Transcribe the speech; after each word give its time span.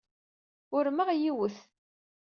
Urmeɣ 0.75 1.09
yiwet. 1.13 1.57